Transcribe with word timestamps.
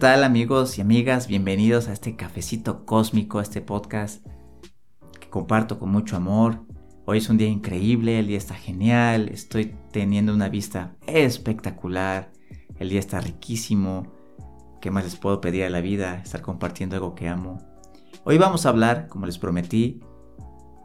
tal 0.00 0.24
amigos 0.24 0.78
y 0.78 0.80
amigas? 0.80 1.26
Bienvenidos 1.26 1.86
a 1.86 1.92
este 1.92 2.16
cafecito 2.16 2.86
cósmico, 2.86 3.38
a 3.38 3.42
este 3.42 3.60
podcast 3.60 4.26
que 5.20 5.28
comparto 5.28 5.78
con 5.78 5.90
mucho 5.90 6.16
amor. 6.16 6.64
Hoy 7.04 7.18
es 7.18 7.28
un 7.28 7.36
día 7.36 7.48
increíble, 7.48 8.18
el 8.18 8.28
día 8.28 8.38
está 8.38 8.54
genial, 8.54 9.28
estoy 9.28 9.76
teniendo 9.92 10.32
una 10.32 10.48
vista 10.48 10.96
espectacular, 11.06 12.32
el 12.78 12.88
día 12.88 12.98
está 12.98 13.20
riquísimo. 13.20 14.06
¿Qué 14.80 14.90
más 14.90 15.04
les 15.04 15.16
puedo 15.16 15.42
pedir 15.42 15.64
a 15.64 15.70
la 15.70 15.82
vida? 15.82 16.14
Estar 16.14 16.40
compartiendo 16.40 16.96
algo 16.96 17.14
que 17.14 17.28
amo. 17.28 17.58
Hoy 18.24 18.38
vamos 18.38 18.64
a 18.64 18.70
hablar, 18.70 19.06
como 19.06 19.26
les 19.26 19.36
prometí, 19.36 20.00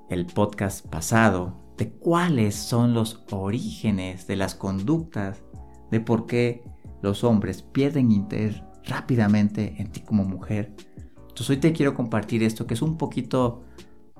el 0.09 0.25
podcast 0.25 0.85
pasado, 0.87 1.73
de 1.77 1.89
cuáles 1.89 2.55
son 2.55 2.93
los 2.93 3.23
orígenes 3.31 4.27
de 4.27 4.35
las 4.35 4.55
conductas, 4.55 5.41
de 5.89 6.01
por 6.01 6.25
qué 6.25 6.65
los 7.01 7.23
hombres 7.23 7.61
pierden 7.61 8.11
interés 8.11 8.61
rápidamente 8.87 9.75
en 9.77 9.91
ti 9.91 10.01
como 10.01 10.23
mujer. 10.23 10.73
Entonces 11.17 11.49
hoy 11.49 11.57
te 11.57 11.73
quiero 11.73 11.93
compartir 11.93 12.43
esto 12.43 12.65
que 12.65 12.75
es 12.75 12.81
un 12.81 12.97
poquito 12.97 13.63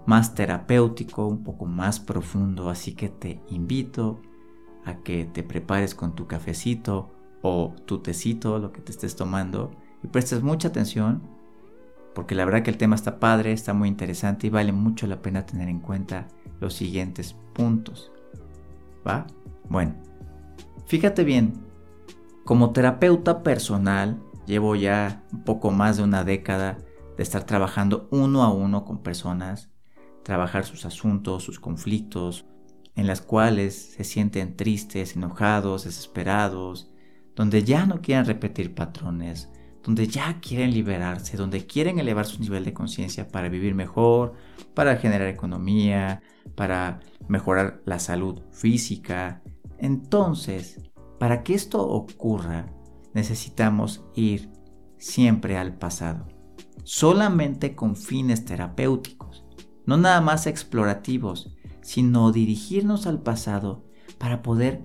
más 0.06 0.36
terapéutico, 0.36 1.28
un 1.28 1.44
poco 1.44 1.66
más 1.66 2.00
profundo, 2.00 2.70
así 2.70 2.94
que 2.94 3.10
te 3.10 3.42
invito 3.50 4.22
a 4.86 4.98
que 4.98 5.26
te 5.26 5.44
prepares 5.44 5.96
con 5.96 6.16
tu 6.16 6.28
cafecito 6.28 7.12
o 7.42 7.74
tu 7.86 8.00
tecito, 8.00 8.60
lo 8.60 8.72
que 8.72 8.82
te 8.82 8.92
estés 8.92 9.16
tomando, 9.16 9.72
y 10.04 10.08
prestes 10.08 10.44
mucha 10.44 10.68
atención, 10.68 11.24
porque 12.14 12.36
la 12.36 12.46
verdad 12.46 12.64
que 12.64 12.70
el 12.70 12.78
tema 12.78 12.96
está 12.96 13.20
padre, 13.20 13.52
está 13.52 13.74
muy 13.74 13.90
interesante 13.90 14.48
y 14.48 14.50
vale 14.50 14.72
mucho 14.72 15.08
la 15.08 15.22
pena 15.22 15.46
tener 15.46 15.70
en 15.70 15.80
cuenta 15.80 16.28
los 16.60 16.74
siguientes 16.74 17.36
puntos. 17.54 18.12
¿Va? 19.08 19.28
Bueno, 19.70 19.96
fíjate 20.86 21.24
bien, 21.24 21.54
como 22.44 22.72
terapeuta 22.72 23.44
personal, 23.44 24.22
llevo 24.46 24.76
ya 24.76 25.24
un 25.32 25.44
poco 25.44 25.72
más 25.72 25.98
de 25.98 26.04
una 26.04 26.24
década 26.24 26.78
de 27.18 27.24
estar 27.24 27.46
trabajando 27.46 28.08
uno 28.12 28.44
a 28.44 28.52
uno 28.52 28.86
con 28.86 29.04
personas, 29.04 29.70
trabajar 30.24 30.66
sus 30.66 30.86
asuntos, 30.86 31.44
sus 31.44 31.60
conflictos, 31.60 32.46
en 32.96 33.08
las 33.08 33.22
cuales 33.22 33.94
se 33.96 34.04
sienten 34.04 34.56
tristes, 34.56 35.16
enojados, 35.16 35.86
desesperados, 35.86 36.90
donde 37.36 37.64
ya 37.64 37.86
no 37.86 38.02
quieren 38.02 38.26
repetir 38.26 38.74
patrones, 38.74 39.50
donde 39.84 40.08
ya 40.08 40.40
quieren 40.40 40.72
liberarse, 40.72 41.38
donde 41.38 41.68
quieren 41.68 42.00
elevar 42.00 42.26
su 42.26 42.42
nivel 42.42 42.66
de 42.66 42.74
conciencia 42.74 43.28
para 43.28 43.50
vivir 43.50 43.76
mejor, 43.76 44.34
para 44.74 44.96
generar 44.98 45.28
economía, 45.28 46.22
para 46.56 47.02
mejorar 47.28 47.82
la 47.86 48.00
salud 48.00 48.42
física. 48.52 49.44
Entonces, 49.78 50.82
para 51.20 51.44
que 51.44 51.54
esto 51.54 51.86
ocurra, 51.86 52.68
necesitamos 53.16 54.06
ir 54.14 54.52
siempre 54.98 55.58
al 55.58 55.74
pasado, 55.78 56.28
solamente 56.84 57.74
con 57.74 57.96
fines 57.96 58.46
terapéuticos, 58.46 59.46
no 59.86 59.98
nada 59.98 60.22
más 60.22 60.46
explorativos, 60.46 61.56
sino 61.82 62.32
dirigirnos 62.32 63.08
al 63.08 63.22
pasado 63.22 63.86
para 64.20 64.42
poder 64.42 64.84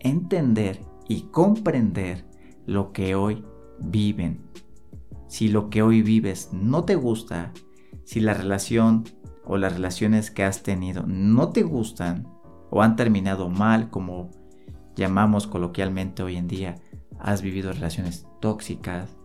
entender 0.00 0.84
y 1.08 1.22
comprender 1.30 2.26
lo 2.66 2.92
que 2.92 3.14
hoy 3.14 3.44
viven. 3.78 4.42
Si 5.28 5.48
lo 5.48 5.70
que 5.70 5.82
hoy 5.82 6.02
vives 6.02 6.50
no 6.52 6.84
te 6.84 6.96
gusta, 6.96 7.52
si 8.04 8.20
la 8.20 8.34
relación 8.34 9.04
o 9.44 9.56
las 9.56 9.72
relaciones 9.72 10.30
que 10.30 10.44
has 10.44 10.62
tenido 10.62 11.04
no 11.06 11.50
te 11.50 11.62
gustan 11.62 12.26
o 12.70 12.82
han 12.82 12.96
terminado 12.96 13.48
mal 13.48 13.90
como 13.90 14.30
llamamos 14.96 15.46
coloquialmente 15.46 16.22
hoy 16.22 16.36
en 16.36 16.48
día, 16.48 16.74
has 17.22 17.40
vivido 17.40 17.72
relaciones 17.72 18.26
tóxicas, 18.40 19.16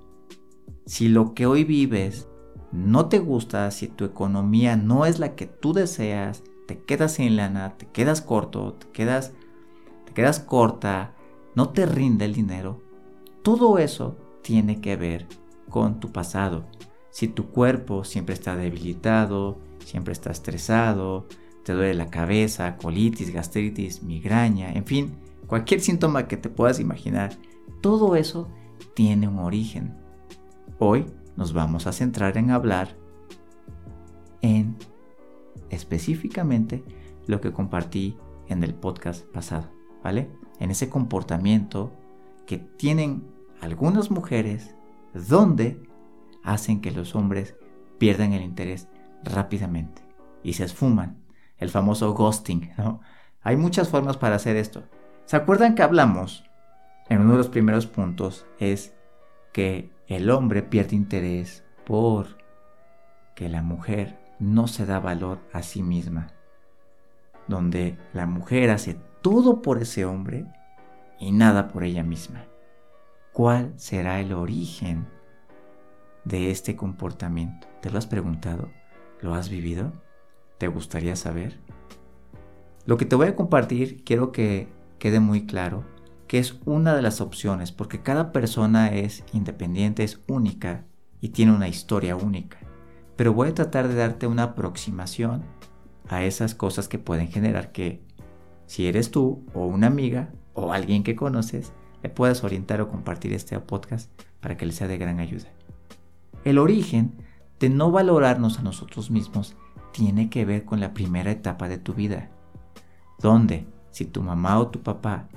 si 0.85 1.09
lo 1.09 1.33
que 1.33 1.45
hoy 1.45 1.63
vives 1.63 2.27
no 2.71 3.07
te 3.07 3.19
gusta, 3.19 3.69
si 3.71 3.87
tu 3.87 4.05
economía 4.05 4.75
no 4.75 5.05
es 5.05 5.19
la 5.19 5.35
que 5.35 5.47
tú 5.47 5.73
deseas, 5.73 6.43
te 6.67 6.79
quedas 6.79 7.13
sin 7.13 7.35
lana, 7.35 7.75
te 7.77 7.87
quedas 7.87 8.21
corto, 8.21 8.73
te 8.73 8.87
quedas, 8.89 9.33
te 10.05 10.13
quedas 10.13 10.39
corta, 10.39 11.15
no 11.55 11.69
te 11.69 11.85
rinde 11.85 12.25
el 12.25 12.33
dinero, 12.33 12.81
todo 13.41 13.79
eso 13.79 14.17
tiene 14.43 14.79
que 14.79 14.95
ver 14.95 15.27
con 15.69 15.99
tu 15.99 16.11
pasado. 16.11 16.65
Si 17.09 17.27
tu 17.27 17.47
cuerpo 17.47 18.03
siempre 18.03 18.33
está 18.33 18.55
debilitado, 18.55 19.57
siempre 19.83 20.13
está 20.13 20.31
estresado, 20.31 21.27
te 21.63 21.73
duele 21.73 21.95
la 21.95 22.09
cabeza, 22.09 22.77
colitis, 22.77 23.33
gastritis, 23.33 24.03
migraña, 24.03 24.71
en 24.71 24.85
fin, 24.85 25.15
cualquier 25.47 25.81
síntoma 25.81 26.27
que 26.27 26.37
te 26.37 26.49
puedas 26.49 26.79
imaginar, 26.79 27.37
todo 27.81 28.15
eso 28.15 28.47
tiene 28.93 29.27
un 29.27 29.39
origen. 29.39 29.97
Hoy 30.79 31.05
nos 31.35 31.53
vamos 31.53 31.87
a 31.87 31.91
centrar 31.91 32.37
en 32.37 32.51
hablar 32.51 32.97
en 34.41 34.77
específicamente 35.69 36.83
lo 37.27 37.41
que 37.41 37.51
compartí 37.51 38.17
en 38.47 38.63
el 38.63 38.73
podcast 38.73 39.25
pasado, 39.27 39.69
¿vale? 40.03 40.29
En 40.59 40.71
ese 40.71 40.89
comportamiento 40.89 41.91
que 42.45 42.57
tienen 42.57 43.23
algunas 43.61 44.09
mujeres 44.09 44.75
donde 45.13 45.83
hacen 46.43 46.81
que 46.81 46.91
los 46.91 47.15
hombres 47.15 47.55
pierdan 47.97 48.33
el 48.33 48.43
interés 48.43 48.87
rápidamente 49.23 50.01
y 50.43 50.53
se 50.53 50.63
esfuman. 50.63 51.23
El 51.57 51.69
famoso 51.69 52.13
ghosting, 52.13 52.71
¿no? 52.77 53.01
Hay 53.41 53.57
muchas 53.57 53.89
formas 53.89 54.17
para 54.17 54.35
hacer 54.35 54.55
esto. 54.55 54.83
¿Se 55.25 55.35
acuerdan 55.35 55.75
que 55.75 55.83
hablamos 55.83 56.43
en 57.09 57.21
uno 57.21 57.31
de 57.33 57.37
los 57.37 57.49
primeros 57.49 57.87
puntos? 57.87 58.45
Es 58.59 58.93
que 59.53 59.89
el 60.07 60.29
hombre 60.29 60.63
pierde 60.63 60.95
interés 60.95 61.63
por 61.85 62.37
que 63.35 63.49
la 63.49 63.61
mujer 63.61 64.19
no 64.39 64.67
se 64.67 64.85
da 64.85 64.99
valor 64.99 65.39
a 65.53 65.61
sí 65.61 65.83
misma. 65.83 66.33
Donde 67.47 67.97
la 68.13 68.25
mujer 68.25 68.69
hace 68.69 68.99
todo 69.21 69.61
por 69.61 69.81
ese 69.81 70.05
hombre 70.05 70.45
y 71.19 71.31
nada 71.31 71.69
por 71.69 71.83
ella 71.83 72.03
misma. 72.03 72.45
¿Cuál 73.33 73.73
será 73.77 74.19
el 74.19 74.33
origen 74.33 75.07
de 76.25 76.51
este 76.51 76.75
comportamiento? 76.75 77.67
¿Te 77.81 77.89
lo 77.89 77.97
has 77.97 78.07
preguntado? 78.07 78.69
¿Lo 79.21 79.33
has 79.33 79.49
vivido? 79.49 79.93
¿Te 80.57 80.67
gustaría 80.67 81.15
saber? 81.15 81.59
Lo 82.85 82.97
que 82.97 83.05
te 83.05 83.15
voy 83.15 83.27
a 83.27 83.35
compartir 83.35 84.03
quiero 84.03 84.31
que 84.31 84.67
quede 84.97 85.19
muy 85.19 85.45
claro 85.45 85.83
que 86.27 86.39
es 86.39 86.59
una 86.65 86.95
de 86.95 87.01
las 87.01 87.21
opciones 87.21 87.71
porque 87.71 88.01
cada 88.01 88.31
persona 88.31 88.89
es 88.89 89.23
independiente, 89.33 90.03
es 90.03 90.21
única 90.27 90.85
y 91.21 91.29
tiene 91.29 91.53
una 91.53 91.67
historia 91.67 92.15
única. 92.15 92.57
Pero 93.15 93.33
voy 93.33 93.49
a 93.49 93.55
tratar 93.55 93.87
de 93.87 93.95
darte 93.95 94.27
una 94.27 94.43
aproximación 94.43 95.43
a 96.09 96.23
esas 96.23 96.53
cosas 96.53 96.87
que 96.87 96.99
pueden 96.99 97.29
generar 97.29 97.71
que 97.71 98.03
si 98.65 98.87
eres 98.87 99.11
tú 99.11 99.45
o 99.53 99.65
una 99.65 99.87
amiga 99.87 100.29
o 100.53 100.73
alguien 100.73 101.03
que 101.03 101.15
conoces, 101.15 101.73
le 102.03 102.09
puedas 102.09 102.43
orientar 102.43 102.81
o 102.81 102.89
compartir 102.89 103.33
este 103.33 103.59
podcast 103.59 104.11
para 104.39 104.57
que 104.57 104.65
le 104.65 104.73
sea 104.73 104.87
de 104.87 104.97
gran 104.97 105.19
ayuda. 105.19 105.47
El 106.43 106.59
origen 106.59 107.15
de 107.59 107.69
no 107.69 107.91
valorarnos 107.91 108.59
a 108.59 108.63
nosotros 108.63 109.09
mismos 109.09 109.55
tiene 109.91 110.29
que 110.29 110.45
ver 110.45 110.63
con 110.65 110.79
la 110.79 110.93
primera 110.93 111.31
etapa 111.31 111.67
de 111.67 111.77
tu 111.77 111.93
vida, 111.93 112.29
donde 113.19 113.65
si 113.91 114.05
tu 114.05 114.21
mamá 114.21 114.59
o 114.59 114.67
tu 114.67 114.83
papá, 114.83 115.27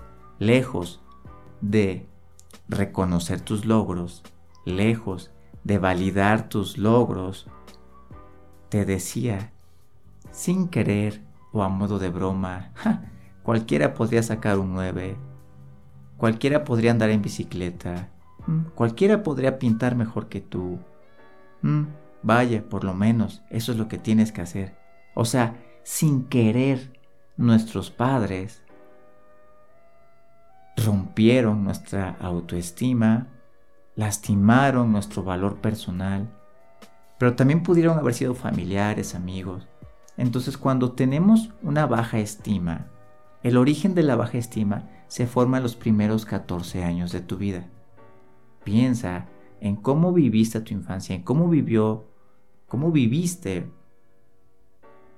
lejos 0.41 1.01
de 1.61 2.09
reconocer 2.69 3.41
tus 3.41 3.67
logros, 3.67 4.25
lejos 4.65 5.31
de 5.63 5.79
validar 5.79 6.49
tus 6.49 6.79
logros, 6.79 7.47
te 8.71 8.85
decía, 8.85 9.53
sin 10.33 10.69
querer 10.69 11.23
o 11.53 11.63
a 11.63 11.69
modo 11.69 11.99
de 11.99 12.09
broma, 12.09 12.73
cualquiera 13.43 13.95
podría 13.95 14.23
sacar 14.23 14.59
un 14.59 14.73
9, 14.73 15.17
cualquiera 16.17 16.65
podría 16.65 16.93
andar 16.93 17.11
en 17.11 17.23
bicicleta, 17.23 18.09
mm, 18.47 18.71
cualquiera 18.75 19.23
podría 19.23 19.59
pintar 19.59 19.95
mejor 19.95 20.29
que 20.29 20.41
tú. 20.41 20.79
Mm, 21.61 21.85
vaya, 22.23 22.67
por 22.67 22.85
lo 22.85 22.95
menos, 22.95 23.43
eso 23.51 23.73
es 23.73 23.79
lo 23.79 23.89
que 23.89 23.99
tienes 23.99 24.33
que 24.33 24.41
hacer. 24.41 24.75
O 25.15 25.27
sea, 25.27 25.57
sin 25.83 26.25
querer 26.25 26.99
nuestros 27.37 27.91
padres 27.91 28.63
rompieron 30.91 31.63
nuestra 31.63 32.17
autoestima, 32.21 33.29
lastimaron 33.95 34.91
nuestro 34.91 35.23
valor 35.23 35.59
personal, 35.59 36.29
pero 37.17 37.37
también 37.37 37.63
pudieron 37.63 37.97
haber 37.97 38.15
sido 38.15 38.35
familiares, 38.35 39.15
amigos. 39.15 39.69
Entonces 40.17 40.59
cuando 40.59 40.91
tenemos 40.91 41.51
una 41.63 41.87
baja 41.87 42.19
estima, 42.19 42.89
el 43.45 43.57
origen 43.57 43.95
de 43.95 44.03
la 44.03 44.17
baja 44.17 44.37
estima 44.39 44.89
se 45.07 45.29
forma 45.29 45.59
en 45.59 45.63
los 45.63 45.77
primeros 45.77 46.25
14 46.25 46.83
años 46.83 47.13
de 47.13 47.21
tu 47.21 47.37
vida. 47.37 47.69
Piensa 48.65 49.29
en 49.61 49.77
cómo 49.77 50.13
viviste 50.13 50.61
tu 50.61 50.75
infancia, 50.75 51.15
en 51.15 51.23
cómo 51.23 51.49
vivió, 51.49 52.09
cómo 52.67 52.91
viviste 52.91 53.71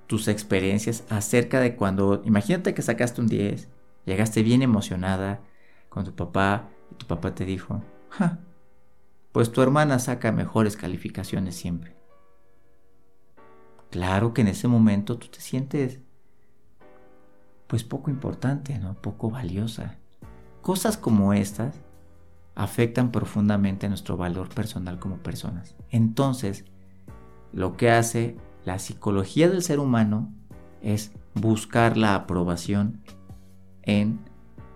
tus 0.05 0.27
experiencias 0.27 1.03
acerca 1.09 1.59
de 1.59 1.75
cuando, 1.75 2.21
imagínate 2.25 2.75
que 2.75 2.83
sacaste 2.83 3.21
un 3.21 3.27
10, 3.27 3.69
llegaste 4.05 4.43
bien 4.43 4.61
emocionada 4.61 5.41
con 5.93 6.03
tu 6.05 6.15
papá 6.15 6.69
y 6.91 6.95
tu 6.95 7.05
papá 7.05 7.35
te 7.35 7.45
dijo, 7.45 7.83
pues 9.31 9.51
tu 9.51 9.61
hermana 9.61 9.99
saca 9.99 10.31
mejores 10.31 10.75
calificaciones 10.75 11.55
siempre. 11.55 11.95
Claro 13.91 14.33
que 14.33 14.41
en 14.41 14.47
ese 14.47 14.67
momento 14.67 15.17
tú 15.19 15.27
te 15.27 15.39
sientes 15.39 15.99
pues 17.67 17.83
poco 17.83 18.09
importante, 18.09 18.77
¿no? 18.79 18.95
Poco 18.95 19.29
valiosa. 19.29 19.97
Cosas 20.61 20.97
como 20.97 21.33
estas 21.33 21.75
afectan 22.55 23.11
profundamente 23.11 23.87
nuestro 23.87 24.17
valor 24.17 24.49
personal 24.49 24.99
como 24.99 25.17
personas. 25.17 25.75
Entonces, 25.89 26.65
lo 27.51 27.77
que 27.77 27.91
hace 27.91 28.37
la 28.65 28.79
psicología 28.79 29.49
del 29.49 29.61
ser 29.61 29.79
humano 29.79 30.33
es 30.81 31.11
buscar 31.35 31.97
la 31.97 32.15
aprobación 32.15 33.03
en 33.83 34.19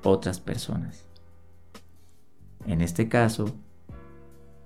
otras 0.03 0.39
personas. 0.39 1.06
En 2.67 2.81
este 2.81 3.07
caso, 3.07 3.55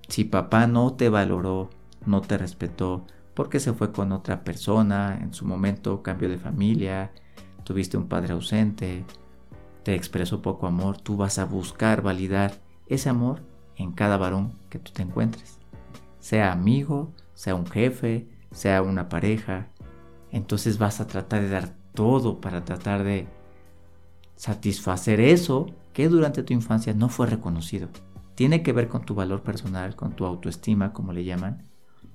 si 0.10 0.26
papá 0.26 0.68
no 0.68 0.94
te 0.94 1.08
valoró, 1.08 1.70
no 2.06 2.22
te 2.22 2.38
respetó, 2.38 3.06
porque 3.34 3.60
se 3.60 3.74
fue 3.74 3.92
con 3.92 4.12
otra 4.12 4.44
persona, 4.44 5.18
en 5.22 5.34
su 5.34 5.46
momento 5.46 6.04
cambio 6.04 6.28
de 6.28 6.38
familia, 6.38 7.12
tuviste 7.64 7.98
un 7.98 8.08
padre 8.08 8.34
ausente, 8.34 9.06
te 9.84 9.96
expresó 9.96 10.42
poco 10.42 10.68
amor, 10.68 10.98
tú 10.98 11.16
vas 11.16 11.40
a 11.40 11.46
buscar 11.46 12.02
validar 12.02 12.54
ese 12.88 13.10
amor 13.10 13.42
en 13.78 13.94
cada 13.94 14.18
varón 14.18 14.58
que 14.70 14.80
tú 14.80 14.92
te 14.92 15.04
encuentres. 15.04 15.60
Sea 16.20 16.52
amigo, 16.52 17.14
sea 17.34 17.56
un 17.56 17.66
jefe, 17.66 18.28
sea 18.52 18.82
una 18.82 19.10
pareja. 19.10 19.70
Entonces 20.32 20.78
vas 20.78 21.00
a 21.02 21.08
tratar 21.08 21.42
de 21.42 21.50
dar 21.50 21.76
todo 21.94 22.42
para 22.42 22.66
tratar 22.66 23.04
de 23.04 23.28
satisfacer 24.42 25.20
eso 25.20 25.68
que 25.94 26.10
durante 26.10 26.42
tu 26.42 26.52
infancia 26.52 26.96
no 26.96 27.10
fue 27.10 27.28
reconocido. 27.28 27.90
Tiene 28.34 28.64
que 28.64 28.74
ver 28.74 28.88
con 28.88 29.06
tu 29.06 29.14
valor 29.14 29.44
personal, 29.44 29.96
con 29.96 30.16
tu 30.16 30.26
autoestima, 30.26 30.94
como 30.94 31.14
le 31.14 31.24
llaman. 31.24 31.70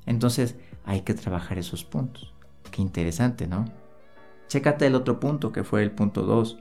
Entonces 0.07 0.57
hay 0.85 1.03
que 1.03 1.15
trabajar 1.15 1.57
esos 1.57 1.85
puntos. 1.85 2.35
Qué 2.73 2.83
interesante, 2.83 3.47
¿no? 3.47 3.67
Chécate 4.49 4.89
el 4.89 4.97
otro 4.97 5.21
punto, 5.21 5.53
que 5.53 5.63
fue 5.63 5.85
el 5.85 5.93
punto 5.93 6.23
2. 6.23 6.59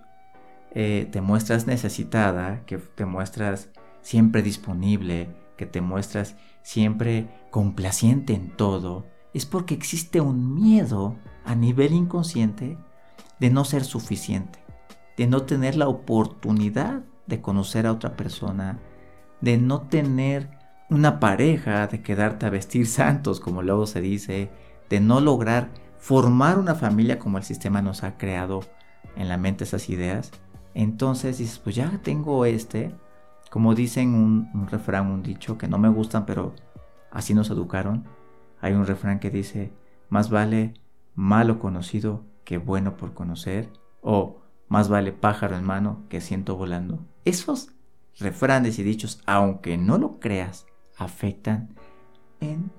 Eh, 0.75 1.09
te 1.12 1.19
muestras 1.21 1.65
necesitada, 1.65 2.63
que 2.67 2.77
te 2.77 3.06
muestras 3.06 3.69
siempre 4.01 4.44
disponible, 4.44 5.35
que 5.57 5.65
te 5.65 5.81
muestras 5.81 6.35
siempre 6.62 7.27
complaciente 7.50 8.35
en 8.35 8.51
todo, 8.56 9.07
es 9.33 9.47
porque 9.47 9.73
existe 9.73 10.21
un 10.21 10.53
miedo 10.53 11.15
a 11.44 11.56
nivel 11.56 11.94
inconsciente 11.94 12.77
de 13.39 13.50
no 13.50 13.65
ser 13.65 13.83
suficiente, 13.83 14.59
de 15.17 15.27
no 15.27 15.44
tener 15.44 15.75
la 15.75 15.88
oportunidad 15.88 17.03
de 17.27 17.41
conocer 17.41 17.88
a 17.88 17.91
otra 17.91 18.15
persona, 18.15 18.79
de 19.41 19.57
no 19.57 19.81
tener 19.83 20.50
una 20.89 21.19
pareja, 21.19 21.88
de 21.88 22.01
quedarte 22.01 22.45
a 22.45 22.50
vestir 22.50 22.88
santos, 22.88 23.39
como 23.39 23.62
luego 23.62 23.88
se 23.88 24.01
dice, 24.01 24.50
de 24.89 25.00
no 25.00 25.19
lograr 25.19 25.69
formar 25.97 26.59
una 26.59 26.75
familia 26.75 27.17
como 27.17 27.38
el 27.38 27.44
sistema 27.44 27.81
nos 27.81 28.03
ha 28.03 28.17
creado 28.17 28.62
en 29.15 29.29
la 29.29 29.38
mente 29.38 29.63
esas 29.63 29.89
ideas. 29.89 30.31
Entonces 30.73 31.38
dices, 31.38 31.57
pues 31.57 31.75
ya 31.75 32.00
tengo 32.03 32.45
este, 32.45 32.94
como 33.50 33.73
dicen 33.73 34.13
un, 34.13 34.67
refrán, 34.67 35.07
un 35.07 35.23
dicho 35.23 35.57
que 35.57 35.67
no 35.67 35.77
me 35.77 35.89
gustan, 35.89 36.25
pero 36.25 36.53
así 37.12 37.33
nos 37.33 37.50
educaron. 37.50 38.03
Hay 38.62 38.73
un 38.73 38.85
refrán 38.85 39.19
que 39.19 39.31
dice, 39.31 39.73
más 40.09 40.29
vale 40.29 40.73
malo 41.15 41.59
conocido 41.59 42.25
que 42.44 42.57
bueno 42.57 42.97
por 42.97 43.13
conocer, 43.13 43.71
o 44.01 44.41
más 44.75 44.89
vale 44.89 45.13
pájaro 45.13 45.56
en 45.56 45.63
mano 45.63 46.04
que 46.10 46.19
ciento 46.19 46.57
volando. 46.57 47.00
Esos 47.24 47.69
refranes 48.19 48.77
y 48.77 48.83
dichos, 48.83 49.22
aunque 49.25 49.77
no 49.77 49.98
lo 49.98 50.19
creas, 50.19 50.66
afectan 50.98 51.74
en 52.42 52.72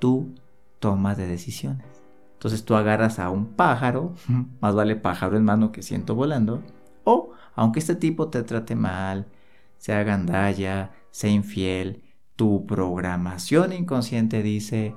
tu 0.00 0.34
toma 0.80 1.14
de 1.14 1.28
decisiones. 1.28 1.86
Entonces 2.32 2.64
tú 2.64 2.74
agarras 2.74 3.20
a 3.20 3.30
un 3.30 3.46
pájaro, 3.54 4.14
más 4.60 4.74
vale 4.74 4.96
pájaro 4.96 5.36
en 5.36 5.44
mano 5.44 5.70
que 5.70 5.82
ciento 5.82 6.16
volando, 6.16 6.60
o 7.04 7.30
aunque 7.54 7.78
este 7.78 7.94
tipo 7.94 8.30
te 8.30 8.42
trate 8.42 8.74
mal, 8.74 9.28
sea 9.76 10.02
gandalla, 10.02 10.90
sea 11.12 11.30
infiel, 11.30 12.02
tu 12.34 12.66
programación 12.66 13.72
inconsciente 13.72 14.42
dice, 14.42 14.96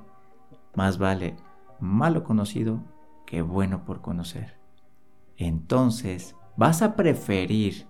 más 0.73 0.97
vale 0.97 1.35
malo 1.79 2.23
conocido 2.23 2.81
que 3.27 3.43
bueno 3.43 3.85
por 3.85 4.01
conocer. 4.01 4.60
Entonces, 5.41 6.35
vas 6.55 6.83
a 6.83 6.95
preferir 6.95 7.87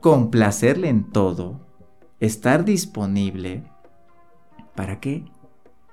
complacerle 0.00 0.88
en 0.88 1.08
todo, 1.12 1.60
estar 2.18 2.64
disponible, 2.64 3.70
¿para 4.74 4.98
qué? 4.98 5.24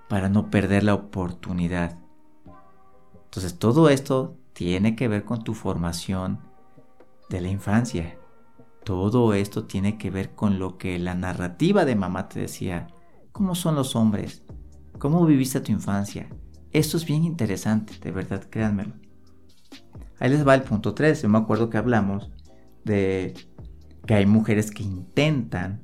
Para 0.09 0.27
no 0.27 0.49
perder 0.49 0.83
la 0.83 0.95
oportunidad. 0.95 1.99
Entonces, 3.25 3.59
todo 3.59 3.89
esto 3.89 4.35
tiene 4.53 4.95
que 4.95 5.07
ver 5.07 5.23
con 5.23 5.43
tu 5.43 5.53
formación 5.53 6.39
de 7.29 7.41
la 7.41 7.49
infancia. 7.49 8.17
Todo 8.83 9.35
esto 9.35 9.65
tiene 9.65 9.99
que 9.99 10.09
ver 10.09 10.33
con 10.33 10.57
lo 10.57 10.79
que 10.79 10.97
la 10.97 11.13
narrativa 11.13 11.85
de 11.85 11.95
mamá 11.95 12.27
te 12.27 12.39
decía. 12.39 12.87
¿Cómo 13.31 13.53
son 13.53 13.75
los 13.75 13.95
hombres? 13.95 14.41
¿Cómo 14.97 15.23
viviste 15.27 15.59
tu 15.59 15.71
infancia? 15.71 16.27
Esto 16.71 16.97
es 16.97 17.05
bien 17.05 17.23
interesante, 17.23 17.93
de 18.01 18.11
verdad, 18.11 18.47
créanmelo. 18.49 19.04
Ahí 20.19 20.29
les 20.29 20.47
va 20.47 20.55
el 20.55 20.63
punto 20.63 20.93
3. 20.93 21.21
Yo 21.21 21.29
me 21.29 21.37
acuerdo 21.37 21.69
que 21.69 21.77
hablamos 21.77 22.31
de 22.83 23.33
que 24.05 24.13
hay 24.13 24.25
mujeres 24.25 24.71
que 24.71 24.83
intentan 24.83 25.81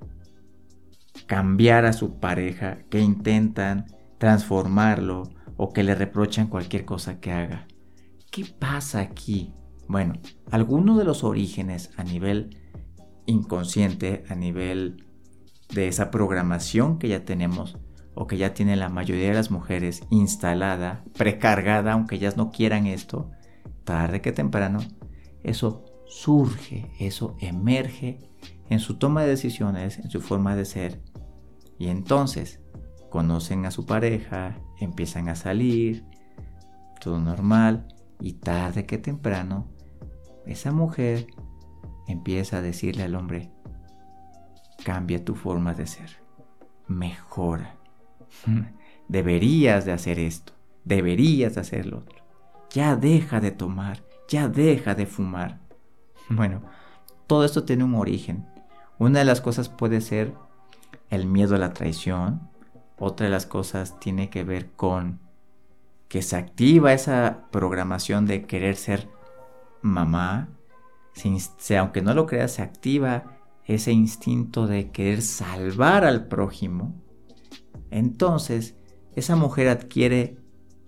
cambiar 1.25 1.85
a 1.85 1.93
su 1.93 2.19
pareja, 2.19 2.79
que 2.89 2.99
intentan 2.99 3.85
transformarlo 4.17 5.23
o 5.57 5.73
que 5.73 5.83
le 5.83 5.95
reprochan 5.95 6.47
cualquier 6.47 6.85
cosa 6.85 7.19
que 7.19 7.31
haga. 7.31 7.67
¿Qué 8.31 8.45
pasa 8.45 8.99
aquí? 8.99 9.53
Bueno, 9.87 10.13
algunos 10.51 10.97
de 10.97 11.03
los 11.03 11.23
orígenes 11.23 11.91
a 11.97 12.03
nivel 12.03 12.57
inconsciente 13.25 14.23
a 14.29 14.35
nivel 14.35 15.05
de 15.73 15.87
esa 15.87 16.11
programación 16.11 16.97
que 16.97 17.07
ya 17.07 17.23
tenemos 17.23 17.77
o 18.13 18.27
que 18.27 18.37
ya 18.37 18.53
tiene 18.53 18.75
la 18.75 18.89
mayoría 18.89 19.29
de 19.29 19.33
las 19.33 19.51
mujeres 19.51 20.03
instalada, 20.09 21.03
precargada, 21.17 21.93
aunque 21.93 22.15
ellas 22.15 22.35
no 22.35 22.51
quieran 22.51 22.87
esto, 22.87 23.31
tarde 23.83 24.21
que 24.21 24.31
temprano, 24.31 24.79
eso 25.43 25.85
surge, 26.05 26.91
eso 26.99 27.35
emerge 27.39 28.19
en 28.69 28.79
su 28.79 28.97
toma 28.97 29.23
de 29.23 29.29
decisiones, 29.29 29.97
en 29.99 30.09
su 30.09 30.21
forma 30.21 30.55
de 30.55 30.65
ser. 30.65 31.01
Y 31.77 31.87
entonces 31.87 32.59
conocen 33.09 33.65
a 33.65 33.71
su 33.71 33.85
pareja, 33.85 34.57
empiezan 34.79 35.29
a 35.29 35.35
salir, 35.35 36.05
todo 36.99 37.19
normal, 37.19 37.87
y 38.19 38.33
tarde 38.33 38.85
que 38.85 38.97
temprano, 38.97 39.67
esa 40.45 40.71
mujer 40.71 41.27
empieza 42.07 42.57
a 42.57 42.61
decirle 42.61 43.03
al 43.03 43.15
hombre, 43.15 43.51
cambia 44.83 45.23
tu 45.23 45.35
forma 45.35 45.73
de 45.73 45.87
ser, 45.87 46.21
mejora. 46.87 47.75
Deberías 49.07 49.85
de 49.85 49.91
hacer 49.91 50.19
esto, 50.19 50.53
deberías 50.85 51.55
de 51.55 51.61
hacer 51.61 51.85
lo 51.85 51.99
otro. 51.99 52.20
Ya 52.71 52.95
deja 52.95 53.39
de 53.39 53.51
tomar, 53.51 54.03
ya 54.27 54.47
deja 54.47 54.95
de 54.95 55.05
fumar. 55.05 55.59
Bueno, 56.29 56.61
todo 57.27 57.45
esto 57.45 57.63
tiene 57.63 57.83
un 57.83 57.95
origen. 57.95 58.45
Una 58.97 59.19
de 59.19 59.25
las 59.25 59.41
cosas 59.41 59.69
puede 59.69 60.01
ser 60.01 60.33
el 61.09 61.25
miedo 61.25 61.55
a 61.55 61.59
la 61.59 61.73
traición. 61.73 62.49
Otra 62.97 63.25
de 63.25 63.31
las 63.31 63.45
cosas 63.45 63.99
tiene 63.99 64.29
que 64.29 64.43
ver 64.43 64.71
con 64.71 65.19
que 66.07 66.21
se 66.21 66.35
activa 66.35 66.93
esa 66.93 67.47
programación 67.51 68.25
de 68.25 68.45
querer 68.45 68.75
ser 68.75 69.09
mamá, 69.81 70.49
aunque 71.77 72.01
no 72.01 72.13
lo 72.13 72.25
creas, 72.25 72.53
se 72.53 72.61
activa 72.61 73.39
ese 73.65 73.91
instinto 73.91 74.67
de 74.67 74.91
querer 74.91 75.21
salvar 75.21 76.03
al 76.03 76.27
prójimo, 76.27 76.93
entonces 77.89 78.75
esa 79.15 79.35
mujer 79.35 79.67
adquiere 79.67 80.37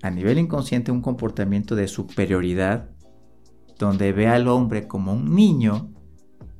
a 0.04 0.12
nivel 0.12 0.38
inconsciente 0.38 0.92
un 0.92 1.02
comportamiento 1.02 1.76
de 1.76 1.88
superioridad 1.88 2.90
donde 3.80 4.12
ve 4.12 4.28
al 4.28 4.50
hombre 4.50 4.86
como 4.86 5.14
un 5.14 5.34
niño 5.34 5.94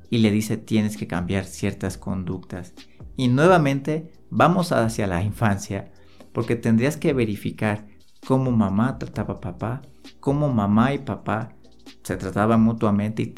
y 0.08 0.18
le 0.18 0.30
dice 0.30 0.56
tienes 0.56 0.96
que 0.96 1.06
cambiar 1.06 1.44
ciertas 1.44 1.98
conductas. 1.98 2.72
Y 3.16 3.28
nuevamente 3.28 4.12
vamos 4.30 4.72
hacia 4.72 5.06
la 5.06 5.22
infancia 5.22 5.92
porque 6.32 6.56
tendrías 6.56 6.96
que 6.96 7.12
verificar 7.12 7.86
cómo 8.26 8.50
mamá 8.50 8.98
trataba 8.98 9.34
a 9.34 9.40
papá, 9.40 9.82
cómo 10.20 10.50
mamá 10.50 10.94
y 10.94 10.98
papá 11.00 11.54
se 12.02 12.16
trataban 12.16 12.62
mutuamente 12.62 13.34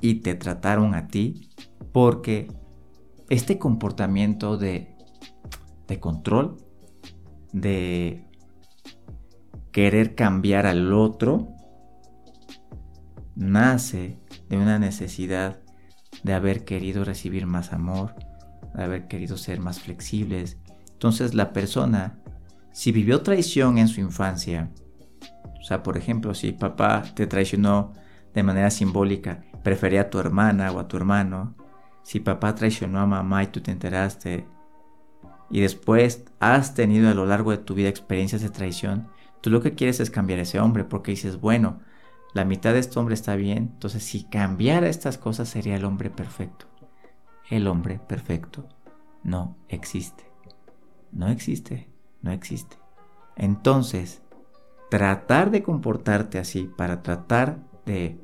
y 0.00 0.14
te, 0.14 0.34
trataron 0.34 0.94
a 0.94 1.08
ti, 1.08 1.50
porque 1.92 2.48
este 3.28 3.58
comportamiento 3.58 4.56
de, 4.56 4.96
de 5.88 6.00
control, 6.00 6.56
de 7.52 8.31
querer 9.72 10.14
cambiar 10.14 10.66
al 10.66 10.92
otro, 10.92 11.48
nace 13.34 14.18
de 14.48 14.58
una 14.58 14.78
necesidad 14.78 15.60
de 16.22 16.34
haber 16.34 16.64
querido 16.64 17.04
recibir 17.04 17.46
más 17.46 17.72
amor, 17.72 18.14
de 18.74 18.82
haber 18.84 19.08
querido 19.08 19.36
ser 19.36 19.60
más 19.60 19.80
flexibles. 19.80 20.58
Entonces 20.92 21.34
la 21.34 21.52
persona, 21.52 22.18
si 22.72 22.92
vivió 22.92 23.22
traición 23.22 23.78
en 23.78 23.88
su 23.88 24.00
infancia, 24.00 24.70
o 25.60 25.64
sea, 25.64 25.82
por 25.82 25.96
ejemplo, 25.96 26.34
si 26.34 26.52
papá 26.52 27.02
te 27.14 27.26
traicionó 27.26 27.92
de 28.34 28.42
manera 28.42 28.70
simbólica, 28.70 29.44
prefería 29.62 30.02
a 30.02 30.10
tu 30.10 30.18
hermana 30.18 30.70
o 30.72 30.78
a 30.78 30.88
tu 30.88 30.96
hermano, 30.96 31.56
si 32.02 32.20
papá 32.20 32.54
traicionó 32.54 33.00
a 33.00 33.06
mamá 33.06 33.44
y 33.44 33.46
tú 33.46 33.60
te 33.60 33.70
enteraste, 33.70 34.46
y 35.50 35.60
después 35.60 36.24
has 36.40 36.74
tenido 36.74 37.10
a 37.10 37.14
lo 37.14 37.26
largo 37.26 37.50
de 37.50 37.58
tu 37.58 37.74
vida 37.74 37.88
experiencias 37.88 38.42
de 38.42 38.48
traición, 38.48 39.08
tú 39.42 39.50
lo 39.50 39.60
que 39.60 39.74
quieres 39.74 40.00
es 40.00 40.10
cambiar 40.10 40.38
a 40.38 40.42
ese 40.42 40.60
hombre 40.60 40.84
porque 40.84 41.10
dices, 41.10 41.38
bueno, 41.38 41.80
la 42.32 42.46
mitad 42.46 42.72
de 42.72 42.78
este 42.78 42.98
hombre 42.98 43.14
está 43.14 43.36
bien, 43.36 43.58
entonces 43.74 44.02
si 44.02 44.24
cambiara 44.24 44.88
estas 44.88 45.18
cosas 45.18 45.50
sería 45.50 45.76
el 45.76 45.84
hombre 45.84 46.08
perfecto. 46.08 46.66
El 47.50 47.66
hombre 47.66 48.00
perfecto 48.08 48.66
no 49.22 49.58
existe. 49.68 50.24
No 51.12 51.28
existe, 51.28 51.90
no 52.22 52.30
existe. 52.30 52.78
Entonces, 53.36 54.22
tratar 54.90 55.50
de 55.50 55.62
comportarte 55.62 56.38
así 56.38 56.70
para 56.76 57.02
tratar 57.02 57.58
de 57.84 58.18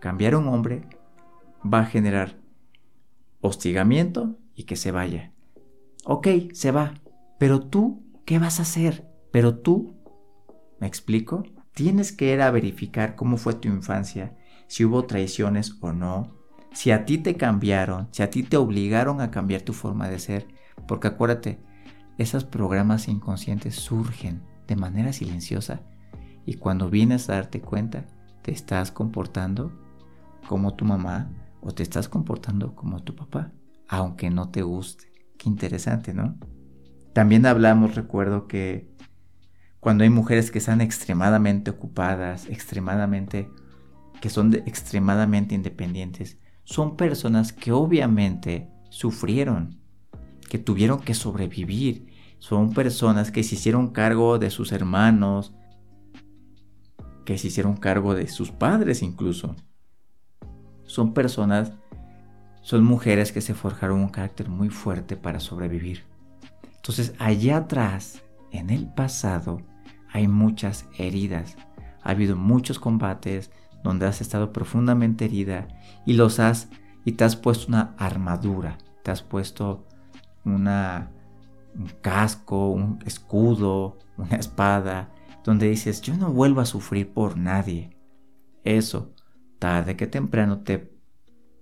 cambiar 0.00 0.34
a 0.34 0.38
un 0.38 0.48
hombre 0.48 0.82
va 1.62 1.80
a 1.80 1.86
generar 1.86 2.36
hostigamiento 3.40 4.36
y 4.54 4.64
que 4.64 4.76
se 4.76 4.90
vaya. 4.90 5.32
Ok, 6.04 6.28
se 6.52 6.70
va, 6.70 6.94
pero 7.38 7.60
tú, 7.60 8.02
¿qué 8.24 8.38
vas 8.38 8.58
a 8.58 8.62
hacer? 8.62 9.08
Pero 9.30 9.58
tú, 9.58 9.97
¿me 10.80 10.86
explico? 10.86 11.44
Tienes 11.72 12.12
que 12.12 12.32
ir 12.32 12.40
a 12.40 12.50
verificar 12.50 13.14
cómo 13.14 13.36
fue 13.36 13.54
tu 13.54 13.68
infancia, 13.68 14.36
si 14.66 14.84
hubo 14.84 15.04
traiciones 15.04 15.76
o 15.80 15.92
no, 15.92 16.36
si 16.72 16.90
a 16.90 17.04
ti 17.04 17.18
te 17.18 17.36
cambiaron, 17.36 18.08
si 18.12 18.22
a 18.22 18.30
ti 18.30 18.42
te 18.42 18.56
obligaron 18.56 19.20
a 19.20 19.30
cambiar 19.30 19.62
tu 19.62 19.72
forma 19.72 20.08
de 20.08 20.18
ser, 20.18 20.48
porque 20.86 21.08
acuérdate, 21.08 21.60
esos 22.18 22.44
programas 22.44 23.08
inconscientes 23.08 23.76
surgen 23.76 24.42
de 24.66 24.76
manera 24.76 25.12
silenciosa 25.12 25.82
y 26.44 26.54
cuando 26.54 26.90
vienes 26.90 27.28
a 27.28 27.34
darte 27.34 27.60
cuenta, 27.60 28.06
te 28.42 28.52
estás 28.52 28.90
comportando 28.90 29.72
como 30.48 30.74
tu 30.74 30.84
mamá 30.84 31.30
o 31.60 31.72
te 31.72 31.82
estás 31.82 32.08
comportando 32.08 32.74
como 32.74 33.02
tu 33.02 33.14
papá, 33.14 33.52
aunque 33.88 34.30
no 34.30 34.50
te 34.50 34.62
guste. 34.62 35.12
Qué 35.36 35.48
interesante, 35.48 36.14
¿no? 36.14 36.36
También 37.12 37.46
hablamos, 37.46 37.94
recuerdo 37.94 38.48
que 38.48 38.90
cuando 39.80 40.04
hay 40.04 40.10
mujeres 40.10 40.50
que 40.50 40.58
están 40.58 40.80
extremadamente 40.80 41.70
ocupadas, 41.70 42.46
extremadamente, 42.46 43.48
que 44.20 44.30
son 44.30 44.54
extremadamente 44.54 45.54
independientes, 45.54 46.38
son 46.64 46.96
personas 46.96 47.52
que 47.52 47.72
obviamente 47.72 48.68
sufrieron, 48.90 49.80
que 50.48 50.58
tuvieron 50.58 51.00
que 51.00 51.14
sobrevivir, 51.14 52.08
son 52.38 52.72
personas 52.72 53.30
que 53.30 53.42
se 53.42 53.54
hicieron 53.54 53.88
cargo 53.88 54.38
de 54.38 54.50
sus 54.50 54.72
hermanos, 54.72 55.54
que 57.24 57.38
se 57.38 57.48
hicieron 57.48 57.76
cargo 57.76 58.14
de 58.14 58.26
sus 58.28 58.50
padres 58.50 59.02
incluso. 59.02 59.54
Son 60.84 61.12
personas, 61.14 61.72
son 62.62 62.84
mujeres 62.84 63.32
que 63.32 63.40
se 63.40 63.54
forjaron 63.54 64.00
un 64.00 64.08
carácter 64.08 64.48
muy 64.48 64.70
fuerte 64.70 65.16
para 65.16 65.38
sobrevivir. 65.40 66.04
Entonces 66.76 67.14
allá 67.18 67.58
atrás, 67.58 68.22
en 68.52 68.70
el 68.70 68.86
pasado, 68.92 69.62
hay 70.10 70.28
muchas 70.28 70.86
heridas. 70.98 71.56
Ha 72.02 72.10
habido 72.10 72.36
muchos 72.36 72.78
combates 72.78 73.50
donde 73.82 74.06
has 74.06 74.20
estado 74.20 74.52
profundamente 74.52 75.26
herida 75.26 75.68
y 76.06 76.14
los 76.14 76.40
has 76.40 76.68
y 77.04 77.12
te 77.12 77.24
has 77.24 77.36
puesto 77.36 77.68
una 77.68 77.94
armadura, 77.98 78.78
te 79.02 79.10
has 79.10 79.22
puesto 79.22 79.86
una 80.44 81.10
un 81.78 81.88
casco, 82.00 82.70
un 82.70 82.98
escudo, 83.06 83.98
una 84.16 84.36
espada, 84.36 85.10
donde 85.44 85.68
dices, 85.68 86.02
yo 86.02 86.16
no 86.16 86.32
vuelvo 86.32 86.60
a 86.60 86.66
sufrir 86.66 87.12
por 87.12 87.38
nadie. 87.38 87.96
Eso, 88.64 89.14
tarde 89.58 89.96
que 89.96 90.06
temprano, 90.06 90.60
te, 90.60 90.92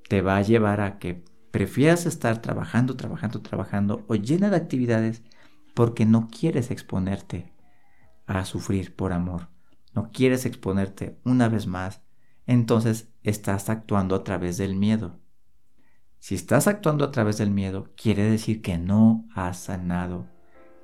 te 0.08 0.22
va 0.22 0.38
a 0.38 0.42
llevar 0.42 0.80
a 0.80 0.98
que 0.98 1.22
prefieras 1.50 2.06
estar 2.06 2.40
trabajando, 2.40 2.96
trabajando, 2.96 3.42
trabajando 3.42 4.04
o 4.08 4.14
llena 4.14 4.50
de 4.50 4.56
actividades 4.56 5.22
porque 5.76 6.06
no 6.06 6.28
quieres 6.28 6.70
exponerte 6.70 7.52
a 8.24 8.46
sufrir 8.46 8.96
por 8.96 9.12
amor. 9.12 9.50
No 9.92 10.10
quieres 10.10 10.46
exponerte 10.46 11.20
una 11.22 11.50
vez 11.50 11.66
más, 11.66 12.00
entonces 12.46 13.12
estás 13.22 13.68
actuando 13.68 14.16
a 14.16 14.24
través 14.24 14.56
del 14.56 14.74
miedo. 14.74 15.20
Si 16.18 16.34
estás 16.34 16.66
actuando 16.66 17.04
a 17.04 17.10
través 17.10 17.36
del 17.36 17.50
miedo, 17.50 17.92
quiere 17.94 18.22
decir 18.22 18.62
que 18.62 18.78
no 18.78 19.28
has 19.34 19.58
sanado 19.58 20.26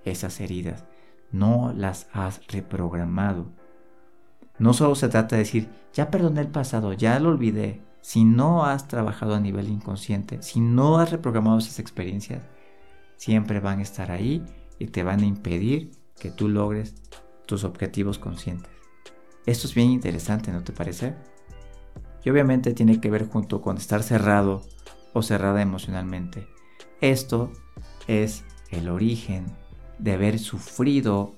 esas 0.05 0.43
heridas, 0.43 0.85
no 1.31 1.73
las 1.75 2.09
has 2.13 2.47
reprogramado. 2.49 3.51
No 4.59 4.75
solo 4.75 4.95
se 4.95 5.09
trata 5.09 5.37
de 5.37 5.45
decir, 5.45 5.71
ya 5.95 6.11
perdoné 6.11 6.43
el 6.43 6.49
pasado, 6.49 6.93
ya 6.93 7.19
lo 7.19 7.31
olvidé. 7.31 7.81
Si 8.03 8.25
no 8.25 8.67
has 8.67 8.89
trabajado 8.89 9.37
a 9.37 9.41
nivel 9.41 9.71
inconsciente, 9.71 10.43
si 10.43 10.61
no 10.61 10.99
has 10.99 11.11
reprogramado 11.11 11.57
esas 11.57 11.79
experiencias, 11.79 12.43
siempre 13.17 13.59
van 13.59 13.79
a 13.79 13.85
estar 13.85 14.11
ahí 14.11 14.45
y 14.83 14.89
te 14.89 15.05
van 15.05 15.21
a 15.21 15.27
impedir 15.27 15.93
que 16.19 16.33
tú 16.33 16.49
logres 16.49 16.95
tus 17.47 17.62
objetivos 17.62 18.19
conscientes. 18.19 18.73
Esto 19.47 19.69
es 19.69 19.75
bien 19.75 19.91
interesante, 19.91 20.51
¿no 20.51 20.65
te 20.65 20.73
parece? 20.73 21.15
Y 22.25 22.31
obviamente 22.31 22.75
tiene 22.75 23.01
que 23.01 23.11
ver 23.11 23.29
junto 23.29 23.61
con 23.61 23.77
estar 23.77 24.03
cerrado 24.03 24.62
o 25.12 25.23
cerrada 25.23 25.62
emocionalmente. 25.62 26.49
Esto 27.01 27.53
es 28.09 28.45
el 28.71 28.89
origen 28.89 29.47
de 30.01 30.15
haber 30.15 30.41
sufrido 30.41 31.37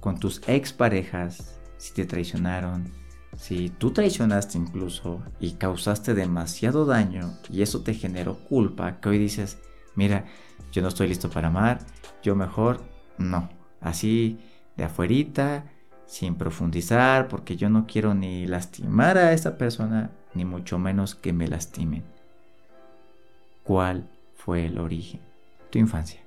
con 0.00 0.18
tus 0.18 0.40
exparejas, 0.46 1.58
si 1.76 1.92
te 1.92 2.06
traicionaron, 2.06 2.90
si 3.36 3.68
tú 3.68 3.90
traicionaste 3.90 4.56
incluso 4.56 5.22
y 5.38 5.52
causaste 5.52 6.14
demasiado 6.14 6.86
daño 6.86 7.36
y 7.50 7.60
eso 7.60 7.82
te 7.82 7.92
generó 7.92 8.38
culpa, 8.48 9.00
que 9.00 9.10
hoy 9.10 9.18
dices, 9.18 9.58
mira, 9.94 10.24
yo 10.72 10.82
no 10.82 10.88
estoy 10.88 11.08
listo 11.08 11.30
para 11.30 11.48
amar, 11.48 11.78
yo 12.22 12.34
mejor 12.36 12.82
no, 13.18 13.48
así 13.80 14.38
de 14.76 14.84
afuerita, 14.84 15.66
sin 16.06 16.34
profundizar, 16.34 17.28
porque 17.28 17.56
yo 17.56 17.68
no 17.70 17.86
quiero 17.86 18.14
ni 18.14 18.46
lastimar 18.46 19.18
a 19.18 19.32
esa 19.32 19.56
persona, 19.56 20.10
ni 20.34 20.44
mucho 20.44 20.78
menos 20.78 21.14
que 21.14 21.32
me 21.32 21.48
lastimen 21.48 22.14
cuál 23.64 24.08
fue 24.36 24.66
el 24.66 24.78
origen. 24.78 25.20
Tu 25.70 25.78
infancia. 25.78 26.20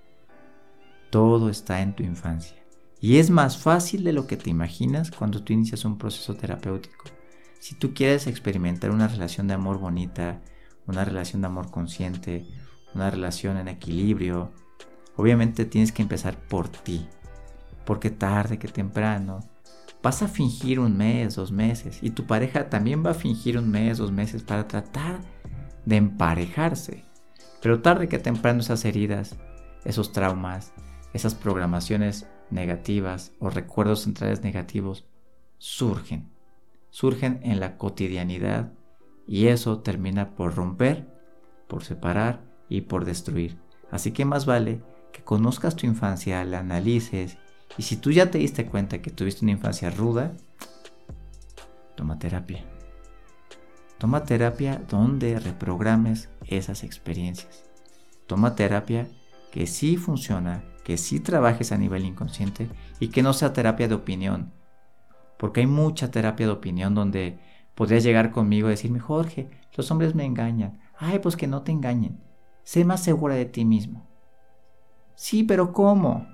Todo 1.10 1.50
está 1.50 1.82
en 1.82 1.96
tu 1.96 2.04
infancia. 2.04 2.58
Y 3.00 3.18
es 3.18 3.30
más 3.30 3.58
fácil 3.58 4.04
de 4.04 4.12
lo 4.12 4.28
que 4.28 4.36
te 4.36 4.50
imaginas 4.50 5.12
cuando 5.12 5.42
tú 5.44 5.54
inicias 5.54 5.86
un 5.86 5.98
proceso 5.98 6.36
terapéutico. 6.36 7.06
Si 7.60 7.76
tú 7.76 7.94
quieres 7.94 8.28
experimentar 8.28 8.92
una 8.92 9.08
relación 9.08 9.48
de 9.48 9.54
amor 9.54 9.78
bonita, 9.78 10.42
una 10.88 11.06
relación 11.06 11.42
de 11.42 11.48
amor 11.48 11.72
consciente, 11.72 12.46
una 12.94 13.10
relación 13.10 13.58
en 13.58 13.68
equilibrio, 13.68 14.52
obviamente 15.16 15.66
tienes 15.66 15.92
que 15.92 16.02
empezar 16.02 16.38
por 16.38 16.70
ti. 16.70 17.08
Porque 17.86 18.10
tarde 18.10 18.58
que 18.60 18.68
temprano 18.68 19.40
vas 20.02 20.22
a 20.22 20.28
fingir 20.28 20.80
un 20.80 20.98
mes, 20.98 21.36
dos 21.36 21.52
meses, 21.52 22.00
y 22.02 22.12
tu 22.12 22.26
pareja 22.26 22.70
también 22.70 23.06
va 23.06 23.12
a 23.12 23.16
fingir 23.16 23.58
un 23.58 23.70
mes, 23.70 23.98
dos 23.98 24.12
meses 24.12 24.44
para 24.44 24.68
tratar 24.68 25.20
de 25.86 25.96
emparejarse. 25.96 27.04
Pero 27.62 27.82
tarde 27.82 28.08
que 28.08 28.20
temprano 28.20 28.60
esas 28.60 28.86
heridas, 28.86 29.36
esos 29.86 30.12
traumas, 30.12 30.74
esas 31.14 31.36
programaciones 31.36 32.28
negativas 32.50 33.32
o 33.40 33.50
recuerdos 33.50 34.04
centrales 34.04 34.44
negativos 34.44 35.06
surgen. 35.58 36.30
Surgen 36.90 37.40
en 37.44 37.60
la 37.60 37.78
cotidianidad 37.78 38.72
y 39.28 39.48
eso 39.48 39.80
termina 39.80 40.36
por 40.36 40.56
romper, 40.56 41.08
por 41.68 41.84
separar 41.84 42.47
y 42.70 42.82
por 42.82 43.06
destruir. 43.06 43.58
Así 43.92 44.12
que 44.12 44.26
más 44.26 44.46
vale 44.46 44.82
que 45.12 45.24
conozcas 45.24 45.76
tu 45.76 45.86
infancia, 45.86 46.44
la 46.46 46.60
analices 46.60 47.38
y 47.78 47.84
si 47.84 47.98
tú 47.98 48.12
ya 48.12 48.32
te 48.32 48.38
diste 48.38 48.66
cuenta 48.66 49.02
que 49.02 49.12
tuviste 49.12 49.46
una 49.46 49.52
infancia 49.52 49.90
ruda, 49.90 50.34
toma 51.96 52.18
terapia. 52.20 52.64
Toma 53.98 54.24
terapia 54.24 54.82
donde 54.88 55.40
reprogrames 55.40 56.30
esas 56.46 56.84
experiencias. 56.84 57.66
Toma 58.28 58.56
terapia 58.56 59.08
que 59.52 59.66
sí 59.68 59.98
funciona, 59.98 60.64
que 60.84 60.98
sí 60.98 61.20
trabajes 61.20 61.72
a 61.72 61.78
nivel 61.78 62.06
inconsciente 62.06 62.70
y 63.00 63.10
que 63.10 63.24
no 63.24 63.34
sea 63.34 63.54
terapia 63.54 63.88
de 63.88 63.96
opinión. 63.96 64.54
Porque 65.38 65.62
hay 65.62 65.68
mucha 65.68 66.12
terapia 66.12 66.48
de 66.48 66.54
opinión 66.54 66.96
donde 66.96 67.40
podrías 67.76 68.04
llegar 68.04 68.32
conmigo 68.32 68.68
y 68.68 68.72
decirme, 68.72 69.00
Jorge, 69.00 69.50
los 69.76 69.90
hombres 69.92 70.16
me 70.16 70.26
engañan. 70.26 70.80
Ay, 70.98 71.20
pues 71.20 71.36
que 71.36 71.48
no 71.48 71.62
te 71.62 71.72
engañen. 71.72 72.20
Sé 72.68 72.84
más 72.84 73.02
segura 73.02 73.36
de 73.36 73.46
ti 73.46 73.64
mismo. 73.64 74.06
Sí, 75.16 75.44
pero 75.44 75.72
¿cómo? 75.72 76.28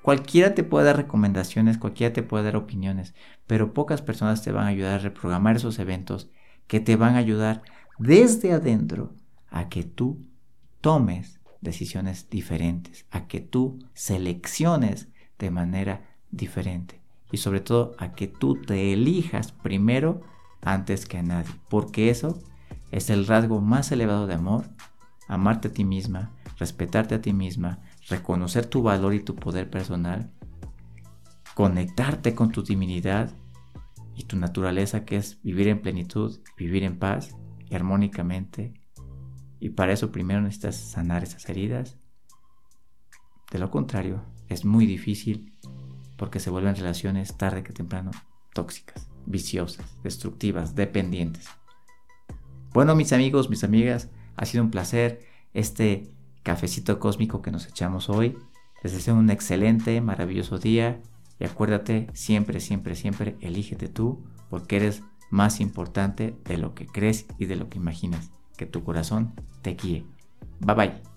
Cualquiera 0.00 0.54
te 0.54 0.62
puede 0.62 0.86
dar 0.86 0.96
recomendaciones, 0.96 1.76
cualquiera 1.76 2.12
te 2.12 2.22
puede 2.22 2.44
dar 2.44 2.54
opiniones, 2.54 3.16
pero 3.48 3.74
pocas 3.74 4.00
personas 4.00 4.44
te 4.44 4.52
van 4.52 4.66
a 4.66 4.68
ayudar 4.68 4.94
a 4.94 5.02
reprogramar 5.02 5.56
esos 5.56 5.80
eventos 5.80 6.30
que 6.68 6.78
te 6.78 6.94
van 6.94 7.16
a 7.16 7.18
ayudar 7.18 7.62
desde 7.98 8.52
adentro 8.52 9.12
a 9.48 9.68
que 9.68 9.82
tú 9.82 10.24
tomes 10.80 11.40
decisiones 11.60 12.30
diferentes, 12.30 13.04
a 13.10 13.26
que 13.26 13.40
tú 13.40 13.80
selecciones 13.92 15.08
de 15.36 15.50
manera 15.50 16.16
diferente 16.30 17.00
y 17.32 17.38
sobre 17.38 17.58
todo 17.58 17.96
a 17.98 18.12
que 18.12 18.28
tú 18.28 18.62
te 18.62 18.92
elijas 18.92 19.50
primero 19.50 20.20
antes 20.62 21.06
que 21.06 21.18
a 21.18 21.24
nadie, 21.24 21.50
porque 21.68 22.08
eso 22.08 22.38
es 22.92 23.10
el 23.10 23.26
rasgo 23.26 23.60
más 23.60 23.90
elevado 23.90 24.28
de 24.28 24.34
amor, 24.34 24.66
amarte 25.28 25.68
a 25.68 25.72
ti 25.72 25.84
misma, 25.84 26.32
respetarte 26.58 27.14
a 27.14 27.20
ti 27.20 27.32
misma, 27.32 27.80
reconocer 28.08 28.66
tu 28.66 28.82
valor 28.82 29.14
y 29.14 29.20
tu 29.20 29.34
poder 29.34 29.68
personal, 29.70 30.30
conectarte 31.54 32.34
con 32.34 32.50
tu 32.50 32.62
divinidad 32.62 33.34
y 34.14 34.24
tu 34.24 34.36
naturaleza 34.36 35.04
que 35.04 35.16
es 35.16 35.42
vivir 35.42 35.68
en 35.68 35.82
plenitud, 35.82 36.40
vivir 36.56 36.84
en 36.84 36.98
paz 36.98 37.36
armónicamente. 37.74 38.74
Y 39.60 39.70
para 39.70 39.92
eso 39.92 40.12
primero 40.12 40.40
necesitas 40.40 40.76
sanar 40.76 41.22
esas 41.22 41.48
heridas. 41.48 41.98
De 43.50 43.58
lo 43.58 43.70
contrario, 43.70 44.22
es 44.48 44.64
muy 44.64 44.86
difícil 44.86 45.52
porque 46.16 46.40
se 46.40 46.50
vuelven 46.50 46.76
relaciones 46.76 47.36
tarde 47.36 47.62
que 47.62 47.72
temprano 47.72 48.10
tóxicas, 48.52 49.08
viciosas, 49.26 49.84
destructivas, 50.02 50.74
dependientes. 50.74 51.48
Bueno, 52.72 52.94
mis 52.94 53.12
amigos, 53.12 53.50
mis 53.50 53.64
amigas, 53.64 54.10
ha 54.36 54.46
sido 54.46 54.64
un 54.64 54.70
placer 54.70 55.24
este 55.54 56.10
cafecito 56.42 56.98
cósmico 56.98 57.42
que 57.42 57.50
nos 57.50 57.66
echamos 57.66 58.08
hoy. 58.08 58.36
Les 58.82 58.92
deseo 58.92 59.16
un 59.16 59.30
excelente, 59.30 60.00
maravilloso 60.00 60.58
día 60.58 61.00
y 61.38 61.44
acuérdate 61.44 62.08
siempre, 62.12 62.60
siempre, 62.60 62.94
siempre, 62.94 63.36
elígete 63.40 63.88
tú 63.88 64.24
porque 64.48 64.76
eres 64.76 65.02
más 65.30 65.60
importante 65.60 66.36
de 66.44 66.58
lo 66.58 66.74
que 66.74 66.86
crees 66.86 67.26
y 67.38 67.46
de 67.46 67.56
lo 67.56 67.68
que 67.68 67.78
imaginas. 67.78 68.30
Que 68.56 68.66
tu 68.66 68.84
corazón 68.84 69.34
te 69.62 69.74
guíe. 69.74 70.06
Bye 70.60 70.74
bye. 70.74 71.15